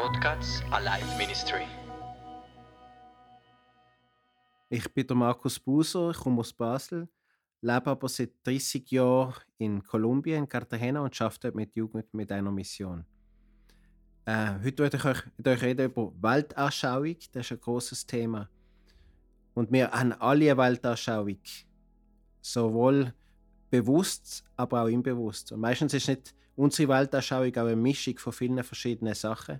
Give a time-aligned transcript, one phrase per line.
[0.00, 1.64] Podcast Alive Ministry.
[4.68, 7.08] Ich bin der Markus Buser, ich komme aus Basel,
[7.60, 12.52] lebe aber seit 30 Jahren in Kolumbien, in Cartagena und arbeite mit Jugend mit einer
[12.52, 13.04] Mission.
[14.24, 18.48] Äh, heute werde ich euch, mit euch reden über Weltanschauung, das ist ein großes Thema.
[19.54, 21.40] Und wir haben alle eine Weltanschauung,
[22.40, 23.12] sowohl
[23.68, 25.50] bewusst, aber auch unbewusst.
[25.50, 29.58] Und meistens ist nicht unsere Weltanschauung auch eine Mischung von vielen verschiedenen Sachen.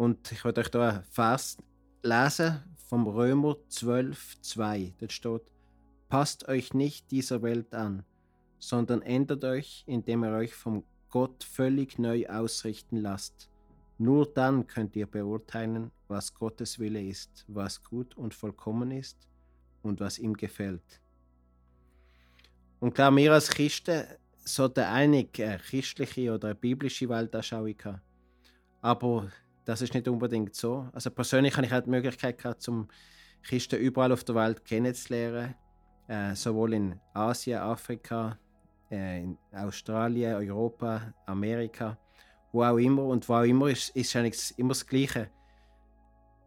[0.00, 1.58] Und ich werde euch hier einen Vers
[2.02, 4.94] lesen vom Römer 12, 2.
[4.98, 5.52] Dort steht,
[6.08, 8.02] passt euch nicht dieser Welt an,
[8.58, 13.50] sondern ändert euch, indem ihr euch vom Gott völlig neu ausrichten lasst.
[13.98, 19.28] Nur dann könnt ihr beurteilen, was Gottes Wille ist, was gut und vollkommen ist
[19.82, 21.02] und was ihm gefällt.
[22.78, 24.04] Und klar, wir als Christen
[24.46, 28.00] sollten einige eine christliche oder biblische Weltanschauung haben.
[28.80, 29.30] Aber
[29.70, 30.88] das ist nicht unbedingt so.
[30.92, 32.88] Also persönlich habe ich halt die Möglichkeit gehabt, zum
[33.42, 35.54] Christen überall auf der Welt kennenzulernen.
[36.08, 38.36] Äh, sowohl in Asien, Afrika,
[38.90, 41.96] äh, in Australien, Europa, Amerika,
[42.50, 43.04] wo auch immer.
[43.04, 45.30] Und wo auch immer ist, ist eigentlich immer das Gleiche.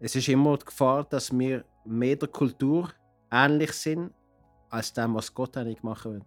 [0.00, 2.90] Es ist immer die Gefahr, dass wir mehr der Kultur
[3.30, 4.12] ähnlich sind,
[4.68, 6.24] als dem, was Gott eigentlich machen will.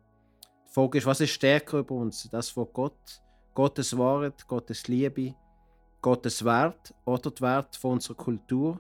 [0.70, 2.30] Die Frage ist, was ist stärker über uns?
[2.32, 3.22] Das, was Gott,
[3.54, 5.36] Gottes Wahrheit, Gottes Liebe,
[6.02, 8.80] Gottes Wert oder der Wert von unserer Kultur?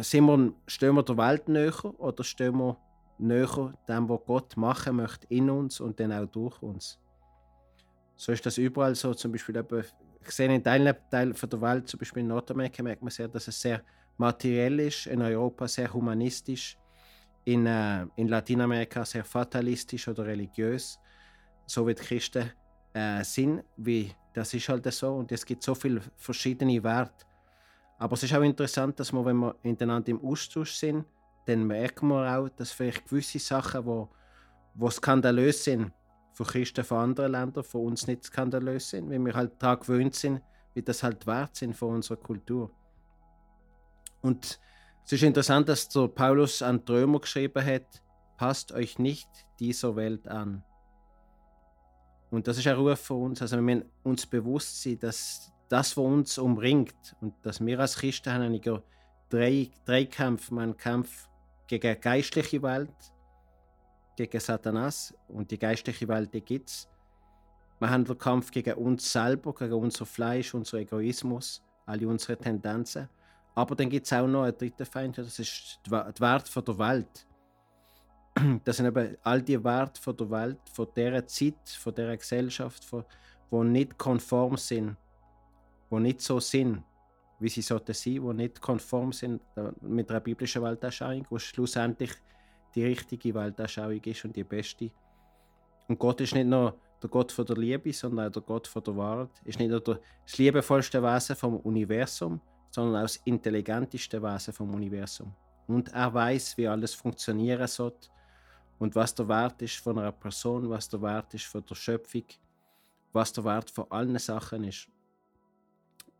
[0.00, 2.76] Sind wir, stehen wir der Welt näher oder stehen wir
[3.18, 6.98] näher dem, was Gott machen möchte in uns und dann auch durch uns?
[8.16, 9.14] So ist das überall so.
[9.14, 9.64] Zum Beispiel,
[10.20, 13.48] ich sehe in Teilen Teil der Welt, zum Beispiel in Nordamerika, merkt man sehr, dass
[13.48, 13.82] es sehr
[14.18, 16.76] materiell ist, in Europa sehr humanistisch,
[17.44, 20.98] in, äh, in Lateinamerika sehr fatalistisch oder religiös,
[21.66, 22.52] so wie die Christen
[22.92, 27.26] äh, sind, wie das ist halt so und es gibt so viele verschiedene Werte.
[27.98, 31.04] Aber es ist auch interessant, dass wir, wenn wir miteinander im Austausch sind,
[31.46, 34.08] dann merken wir auch, dass vielleicht gewisse Sachen, wo,
[34.74, 35.90] wo skandalös sind,
[36.32, 40.14] für Christen von anderen Ländern, für uns nicht skandalös sind, weil wir halt daran gewöhnt
[40.14, 40.40] sind,
[40.74, 42.70] wie das halt wert sind von unserer Kultur.
[44.20, 44.60] Und
[45.04, 48.02] es ist interessant, dass der Paulus an die Römer geschrieben hat,
[48.36, 50.62] passt euch nicht dieser Welt an.
[52.30, 53.42] Und das ist ein Ruf von uns.
[53.42, 57.96] Also wir müssen uns bewusst sein, dass das, was uns umringt und dass wir als
[57.96, 58.82] Christen haben ja
[59.28, 59.70] drei,
[60.04, 60.50] Kämpfe.
[60.52, 61.28] Wir haben einen Kampf
[61.66, 62.94] gegen die geistliche Welt,
[64.16, 66.88] gegen Satanas und die geistliche Welt, gibt es.
[67.78, 73.08] Wir haben den Kampf gegen uns selber, gegen unser Fleisch, unser Egoismus, alle unsere Tendenzen.
[73.54, 76.18] Aber dann gibt es auch noch einen dritten Feind, das ist die Wert
[76.56, 77.26] der Welt
[78.64, 82.84] das sind eben all die Werte von der Welt, von dieser Zeit, von dieser Gesellschaft,
[82.84, 83.04] von,
[83.50, 84.96] die nicht konform sind,
[85.90, 86.82] die nicht so sind,
[87.40, 89.40] wie sie sollten sein, die nicht konform sind
[89.80, 92.12] mit einer biblischen Weltanschauung, die schlussendlich
[92.74, 94.90] die richtige Weltanschauung ist und die beste.
[95.88, 98.82] Und Gott ist nicht nur der Gott von der Liebe, sondern auch der Gott von
[98.82, 99.30] der Wahrheit.
[99.44, 99.98] Ist nicht nur das
[100.36, 105.32] liebevollste Wesen vom Universum, sondern auch das intelligenteste Wesen vom Universum.
[105.66, 107.94] Und er weiß, wie alles funktionieren soll
[108.78, 112.24] und was der Wert ist von einer Person, was der Wert ist von der Schöpfung,
[113.12, 114.88] was der Wert von allen Sachen ist.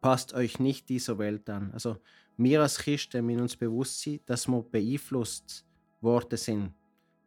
[0.00, 1.72] Passt euch nicht dieser Welt an.
[1.72, 1.98] Also
[2.36, 5.64] wir als Christen müssen uns bewusst sein, dass wir beeinflusst
[6.00, 6.74] worden sind.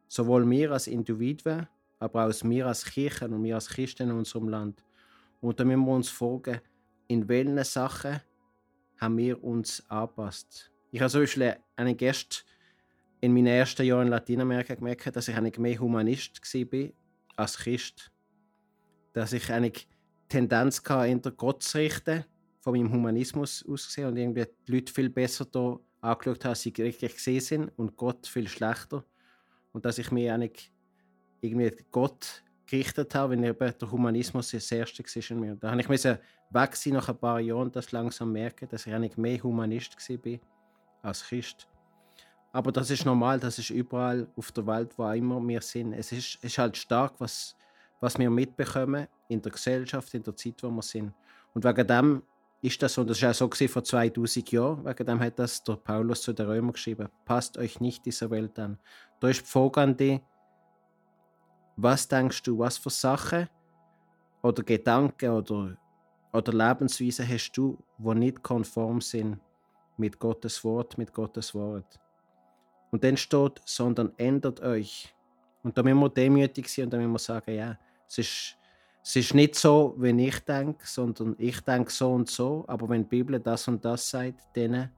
[0.07, 1.67] Sowohl wir als Individuen,
[1.99, 4.83] aber auch wir als Kirchen und wir als Christen in unserem Land.
[5.41, 6.61] Und da müssen wir uns fragen,
[7.07, 8.21] in welchen Sachen
[8.97, 10.71] haben wir uns angepasst.
[10.91, 12.45] Ich habe zum Beispiel einen Gast
[13.21, 16.89] in meinen ersten Jahren in Lateinamerika gemerkt, dass ich eigentlich mehr Humanist war
[17.35, 18.11] als Christ.
[19.13, 19.87] Dass ich eigentlich
[20.27, 22.25] Tendenz hatte, in der Gott zu richten,
[22.61, 26.61] von meinem Humanismus aus gesehen und irgendwie die Leute viel besser da angeschaut habe, als
[26.61, 29.03] sie richtig gesehen sind und Gott viel schlechter.
[29.71, 30.71] Und dass ich mir eigentlich
[31.41, 35.55] irgendwie Gott gerichtet habe, wenn eben der Humanismus das Erste war in mir.
[35.55, 39.17] Da habe ich weg sein nach ein paar Jahren das langsam merken, dass ich eigentlich
[39.17, 40.39] mehr Humanist war
[41.01, 41.67] als Christ.
[42.53, 45.93] Aber das ist normal, das ist überall auf der Welt, wo immer wir sind.
[45.93, 47.55] Es ist, ist halt stark, was,
[48.01, 51.13] was wir mitbekommen in der Gesellschaft, in der Zeit, wo wir sind.
[51.53, 52.23] Und wegen dem
[52.61, 55.77] ist das so, das war auch so vor 2000 Jahren, wegen dem hat das der
[55.77, 58.77] Paulus zu den Römern geschrieben, passt euch nicht dieser Welt an.
[59.19, 60.21] Da ist die Frage an dich,
[61.77, 63.49] was denkst du, was für Sachen
[64.43, 65.77] oder Gedanken oder,
[66.33, 69.39] oder Lebensweisen hast du, die nicht konform sind
[69.97, 71.99] mit Gottes Wort, mit Gottes Wort?
[72.91, 75.13] Und dann steht, sondern ändert euch.
[75.63, 77.77] Und da müssen wir demütig sein und da müssen wir sagen, ja,
[78.07, 78.57] es ist,
[79.03, 82.65] es ist nicht so, wenn ich denke, sondern ich denke so und so.
[82.67, 84.91] Aber wenn die Bibel das und das sagt, dann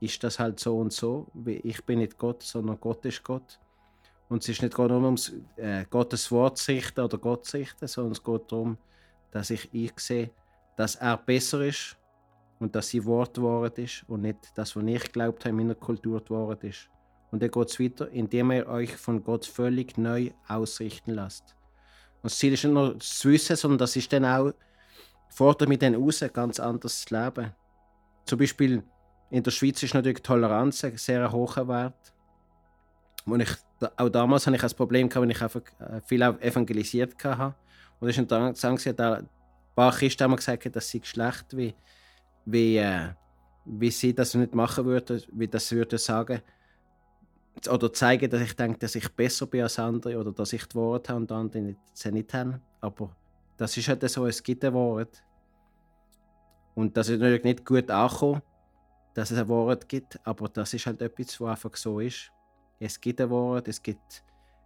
[0.00, 1.26] ist das halt so und so.
[1.44, 3.58] Ich bin nicht Gott, sondern Gott ist Gott.
[4.28, 7.86] Und es ist nicht nur ums äh, Gottes Wort zu richten oder Gott zu richten,
[7.86, 8.78] sondern es geht darum,
[9.30, 10.30] dass ich einsehe,
[10.76, 11.96] dass er besser ist
[12.58, 15.74] und dass sein Wort Wort ist und nicht das, was ich glaubt habe, in meiner
[15.74, 16.88] Kultur Wort ist.
[17.34, 21.56] Und dann geht es weiter, indem ihr euch von Gott völlig neu ausrichten lasst.
[22.22, 24.52] Und das Ziel ist nicht nur zu wissen, sondern das ist dann auch,
[25.30, 27.50] fordert mich dann raus, ganz anders zu leben.
[28.24, 28.84] Zum Beispiel
[29.30, 32.14] in der Schweiz ist natürlich Toleranz ein sehr hoher Wert.
[33.26, 33.50] Und ich,
[33.96, 37.56] auch damals hatte ich ein Problem, wenn ich äh, viel evangelisiert hatte.
[37.98, 39.28] Und es ist interessant, dass ein
[39.74, 41.74] paar Christen haben gesagt, dass sie schlecht wie,
[42.44, 43.08] wie, äh,
[43.64, 46.40] wie sie das nicht machen würden, wie das würde sagen
[47.68, 50.74] oder zeigen, dass ich denke, dass ich besser bin als andere oder dass ich die
[50.74, 52.60] Worte habe und andere sie nicht haben.
[52.80, 53.14] Aber
[53.56, 55.22] das ist halt so, es gibt ein Wort.
[56.74, 58.42] Und das ist natürlich nicht gut angekommen,
[59.14, 62.32] dass es ein Wort gibt, aber das ist halt etwas, was einfach so ist.
[62.80, 64.24] Es gibt ein Wort, es gibt,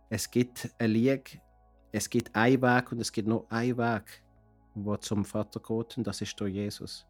[0.08, 1.40] es gibt eine Liege,
[1.93, 4.23] es gibt einen Weg und es gibt nur einen Weg,
[4.75, 7.06] der zum Vater geht und das ist durch Jesus.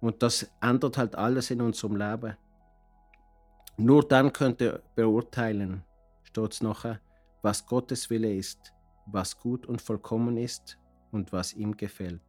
[0.00, 2.36] Und das ändert halt alles in unserem Leben.
[3.76, 5.82] Nur dann könnt ihr beurteilen,
[6.22, 7.00] steht nachher,
[7.42, 8.72] was Gottes Wille ist,
[9.06, 10.78] was gut und vollkommen ist
[11.10, 12.22] und was ihm gefällt.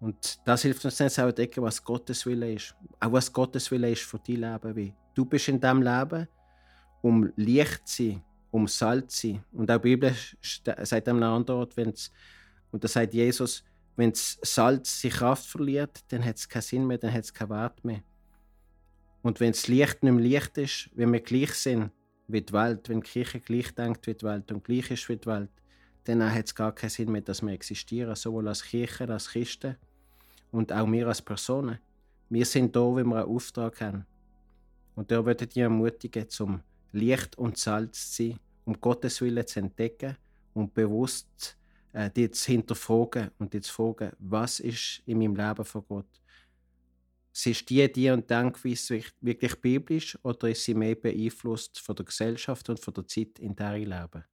[0.00, 2.74] Und das hilft uns dann zu entdecken, was Gottes Wille ist.
[2.98, 4.76] Auch was Gottes Wille ist für dein Leben.
[4.76, 6.26] Wie du bist in diesem Leben,
[7.02, 9.44] um Licht zu sein, um Salz zu sein.
[9.52, 12.10] Und auch die Bibel sagt an einem anderen Ort, wenn's,
[12.72, 13.62] und da sagt Jesus,
[13.94, 17.32] wenn das Salz seine Kraft verliert, dann hat es keinen Sinn mehr, dann hat es
[17.32, 18.02] keinen Wert mehr.
[19.22, 21.90] Und wenn das Licht nicht mehr Licht ist, wenn wir gleich sind
[22.28, 25.16] wie die Welt, wenn die Kirche gleich denkt wie die Welt und gleich ist wie
[25.16, 25.50] die Welt,
[26.04, 29.76] dann hat es gar keinen Sinn mehr, dass wir existieren, sowohl als Kirche, als Christen
[30.50, 31.78] und auch wir als Personen.
[32.28, 34.06] Wir sind da, wenn wir einen Auftrag haben.
[34.94, 36.60] Und da würde ich ermutigen, zum
[36.92, 40.16] Licht und Salz zu sein, um Gottes Willen zu entdecken
[40.54, 41.56] und bewusst
[41.92, 46.21] äh, die zu hinterfragen und die zu fragen, was ist in meinem Leben von Gott?
[47.34, 52.68] Ist die, die und Denkweise wirklich biblisch oder ist sie mehr beeinflusst von der Gesellschaft
[52.68, 54.24] und von der Zeit, in der ich lebe?